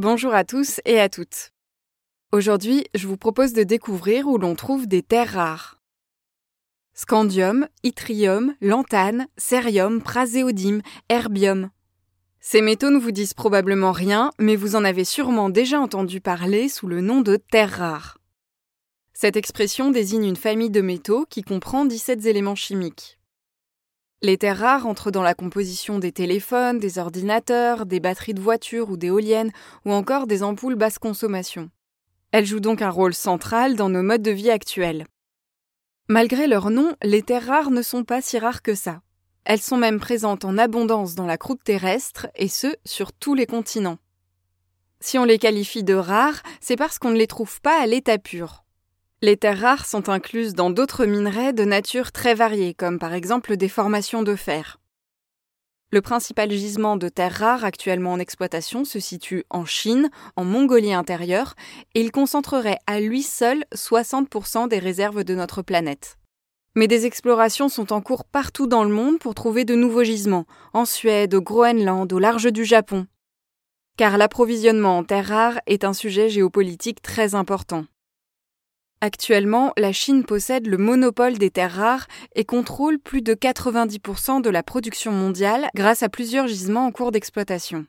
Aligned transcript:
Bonjour 0.00 0.32
à 0.32 0.44
tous 0.44 0.80
et 0.84 1.00
à 1.00 1.08
toutes. 1.08 1.50
Aujourd'hui, 2.30 2.86
je 2.94 3.08
vous 3.08 3.16
propose 3.16 3.52
de 3.52 3.64
découvrir 3.64 4.28
où 4.28 4.38
l'on 4.38 4.54
trouve 4.54 4.86
des 4.86 5.02
terres 5.02 5.32
rares. 5.32 5.82
Scandium, 6.94 7.66
yttrium, 7.82 8.54
lantane, 8.60 9.26
cérium, 9.36 10.00
praséodyme, 10.00 10.82
herbium. 11.08 11.70
Ces 12.38 12.60
métaux 12.60 12.90
ne 12.90 12.98
vous 12.98 13.10
disent 13.10 13.34
probablement 13.34 13.90
rien, 13.90 14.30
mais 14.38 14.54
vous 14.54 14.76
en 14.76 14.84
avez 14.84 15.04
sûrement 15.04 15.50
déjà 15.50 15.80
entendu 15.80 16.20
parler 16.20 16.68
sous 16.68 16.86
le 16.86 17.00
nom 17.00 17.20
de 17.20 17.34
terres 17.34 17.78
rares. 17.78 18.18
Cette 19.14 19.36
expression 19.36 19.90
désigne 19.90 20.26
une 20.26 20.36
famille 20.36 20.70
de 20.70 20.80
métaux 20.80 21.26
qui 21.28 21.42
comprend 21.42 21.84
17 21.84 22.24
éléments 22.24 22.54
chimiques. 22.54 23.17
Les 24.20 24.36
terres 24.36 24.58
rares 24.58 24.86
entrent 24.86 25.12
dans 25.12 25.22
la 25.22 25.34
composition 25.34 26.00
des 26.00 26.10
téléphones, 26.10 26.80
des 26.80 26.98
ordinateurs, 26.98 27.86
des 27.86 28.00
batteries 28.00 28.34
de 28.34 28.40
voitures 28.40 28.90
ou 28.90 28.96
d'éoliennes, 28.96 29.52
ou 29.84 29.92
encore 29.92 30.26
des 30.26 30.42
ampoules 30.42 30.74
basse 30.74 30.98
consommation. 30.98 31.70
Elles 32.32 32.44
jouent 32.44 32.58
donc 32.58 32.82
un 32.82 32.90
rôle 32.90 33.14
central 33.14 33.76
dans 33.76 33.88
nos 33.88 34.02
modes 34.02 34.22
de 34.22 34.32
vie 34.32 34.50
actuels. 34.50 35.06
Malgré 36.08 36.48
leur 36.48 36.70
nom, 36.70 36.96
les 37.02 37.22
terres 37.22 37.46
rares 37.46 37.70
ne 37.70 37.80
sont 37.80 38.02
pas 38.02 38.20
si 38.20 38.38
rares 38.40 38.62
que 38.62 38.74
ça. 38.74 39.02
Elles 39.44 39.60
sont 39.60 39.76
même 39.76 40.00
présentes 40.00 40.44
en 40.44 40.58
abondance 40.58 41.14
dans 41.14 41.26
la 41.26 41.38
croûte 41.38 41.62
terrestre, 41.62 42.26
et 42.34 42.48
ce, 42.48 42.74
sur 42.84 43.12
tous 43.12 43.34
les 43.34 43.46
continents. 43.46 43.98
Si 44.98 45.16
on 45.16 45.24
les 45.24 45.38
qualifie 45.38 45.84
de 45.84 45.94
rares, 45.94 46.42
c'est 46.60 46.76
parce 46.76 46.98
qu'on 46.98 47.10
ne 47.10 47.16
les 47.16 47.28
trouve 47.28 47.60
pas 47.60 47.80
à 47.80 47.86
l'état 47.86 48.18
pur. 48.18 48.64
Les 49.20 49.36
terres 49.36 49.60
rares 49.60 49.84
sont 49.84 50.10
incluses 50.10 50.54
dans 50.54 50.70
d'autres 50.70 51.04
minerais 51.04 51.52
de 51.52 51.64
nature 51.64 52.12
très 52.12 52.36
variée, 52.36 52.72
comme 52.72 53.00
par 53.00 53.14
exemple 53.14 53.56
des 53.56 53.68
formations 53.68 54.22
de 54.22 54.36
fer. 54.36 54.78
Le 55.90 56.00
principal 56.00 56.52
gisement 56.52 56.96
de 56.96 57.08
terres 57.08 57.32
rares 57.32 57.64
actuellement 57.64 58.12
en 58.12 58.20
exploitation 58.20 58.84
se 58.84 59.00
situe 59.00 59.42
en 59.50 59.64
Chine, 59.64 60.08
en 60.36 60.44
Mongolie 60.44 60.92
intérieure, 60.92 61.56
et 61.96 62.00
il 62.00 62.12
concentrerait 62.12 62.78
à 62.86 63.00
lui 63.00 63.24
seul 63.24 63.64
60% 63.74 64.68
des 64.68 64.78
réserves 64.78 65.24
de 65.24 65.34
notre 65.34 65.62
planète. 65.62 66.16
Mais 66.76 66.86
des 66.86 67.04
explorations 67.04 67.68
sont 67.68 67.92
en 67.92 68.00
cours 68.00 68.24
partout 68.24 68.68
dans 68.68 68.84
le 68.84 68.94
monde 68.94 69.18
pour 69.18 69.34
trouver 69.34 69.64
de 69.64 69.74
nouveaux 69.74 70.04
gisements, 70.04 70.46
en 70.74 70.84
Suède, 70.84 71.34
au 71.34 71.42
Groenland, 71.42 72.12
au 72.12 72.20
large 72.20 72.52
du 72.52 72.64
Japon. 72.64 73.08
Car 73.96 74.16
l'approvisionnement 74.16 74.96
en 74.96 75.02
terres 75.02 75.26
rares 75.26 75.60
est 75.66 75.82
un 75.82 75.92
sujet 75.92 76.28
géopolitique 76.28 77.02
très 77.02 77.34
important. 77.34 77.84
Actuellement, 79.00 79.72
la 79.76 79.92
Chine 79.92 80.24
possède 80.24 80.66
le 80.66 80.76
monopole 80.76 81.38
des 81.38 81.50
terres 81.50 81.74
rares 81.74 82.08
et 82.34 82.44
contrôle 82.44 82.98
plus 82.98 83.22
de 83.22 83.32
90% 83.32 84.42
de 84.42 84.50
la 84.50 84.64
production 84.64 85.12
mondiale 85.12 85.68
grâce 85.76 86.02
à 86.02 86.08
plusieurs 86.08 86.48
gisements 86.48 86.86
en 86.86 86.90
cours 86.90 87.12
d'exploitation. 87.12 87.86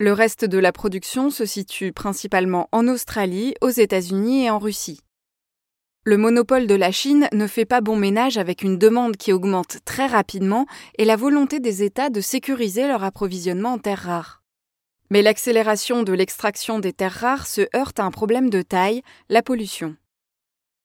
Le 0.00 0.12
reste 0.12 0.44
de 0.44 0.58
la 0.58 0.72
production 0.72 1.30
se 1.30 1.46
situe 1.46 1.92
principalement 1.92 2.68
en 2.72 2.88
Australie, 2.88 3.54
aux 3.60 3.70
États-Unis 3.70 4.46
et 4.46 4.50
en 4.50 4.58
Russie. 4.58 4.98
Le 6.04 6.16
monopole 6.16 6.66
de 6.66 6.74
la 6.74 6.90
Chine 6.90 7.28
ne 7.32 7.46
fait 7.46 7.64
pas 7.64 7.80
bon 7.80 7.94
ménage 7.94 8.38
avec 8.38 8.64
une 8.64 8.78
demande 8.78 9.16
qui 9.16 9.32
augmente 9.32 9.78
très 9.84 10.08
rapidement 10.08 10.66
et 10.98 11.04
la 11.04 11.14
volonté 11.14 11.60
des 11.60 11.84
États 11.84 12.10
de 12.10 12.20
sécuriser 12.20 12.88
leur 12.88 13.04
approvisionnement 13.04 13.74
en 13.74 13.78
terres 13.78 14.02
rares. 14.02 14.41
Mais 15.12 15.20
l'accélération 15.20 16.04
de 16.04 16.14
l'extraction 16.14 16.78
des 16.78 16.94
terres 16.94 17.12
rares 17.12 17.46
se 17.46 17.68
heurte 17.76 18.00
à 18.00 18.04
un 18.04 18.10
problème 18.10 18.48
de 18.48 18.62
taille, 18.62 19.02
la 19.28 19.42
pollution. 19.42 19.94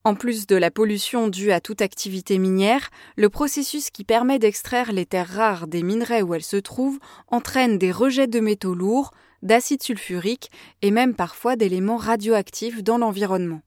En 0.04 0.16
plus 0.16 0.48
de 0.48 0.58
la 0.58 0.70
pollution 0.70 1.30
due 1.30 1.54
à 1.54 1.62
toute 1.62 1.82
activité 1.82 2.38
minière, 2.38 2.90
le 3.16 3.30
processus 3.30 3.90
qui 3.90 4.04
permet 4.04 4.38
d'extraire 4.38 4.92
les 4.92 5.06
terres 5.06 5.30
rares 5.30 5.68
des 5.68 5.82
minerais 5.82 6.24
où 6.24 6.34
elles 6.34 6.44
se 6.44 6.58
trouvent 6.58 7.00
entraîne 7.30 7.78
des 7.78 7.94
rejets 7.94 8.28
de 8.28 8.42
métaux 8.42 8.76
lourds, 8.76 9.12
d'acide 9.44 9.82
sulfurique 9.82 10.52
et 10.82 10.92
même 10.92 11.16
parfois 11.16 11.56
d'éléments 11.56 11.96
radioactifs 11.96 12.84
dans 12.84 12.98
l'environnement. 12.98 13.62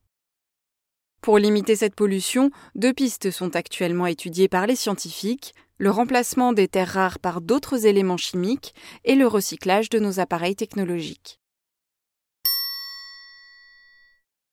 Pour 1.22 1.38
limiter 1.38 1.74
cette 1.74 1.94
pollution, 1.94 2.50
deux 2.74 2.92
pistes 2.92 3.30
sont 3.30 3.56
actuellement 3.56 4.06
étudiées 4.06 4.48
par 4.48 4.66
les 4.66 4.76
scientifiques, 4.76 5.54
le 5.80 5.90
remplacement 5.90 6.52
des 6.52 6.68
terres 6.68 6.92
rares 6.92 7.18
par 7.18 7.40
d'autres 7.40 7.86
éléments 7.86 8.18
chimiques 8.18 8.74
et 9.06 9.14
le 9.14 9.26
recyclage 9.26 9.88
de 9.88 9.98
nos 9.98 10.20
appareils 10.20 10.54
technologiques. 10.54 11.40